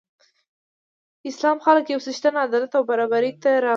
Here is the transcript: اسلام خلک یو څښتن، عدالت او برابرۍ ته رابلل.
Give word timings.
اسلام 1.29 1.57
خلک 1.65 1.85
یو 1.89 1.99
څښتن، 2.05 2.35
عدالت 2.45 2.71
او 2.77 2.83
برابرۍ 2.89 3.31
ته 3.41 3.49
رابلل. 3.61 3.69